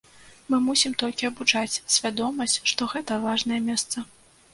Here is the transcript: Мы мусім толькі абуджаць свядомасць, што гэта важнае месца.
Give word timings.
Мы 0.51 0.59
мусім 0.67 0.95
толькі 1.01 1.27
абуджаць 1.29 1.81
свядомасць, 1.95 2.57
што 2.71 2.87
гэта 2.95 3.19
важнае 3.27 3.61
месца. 3.69 4.05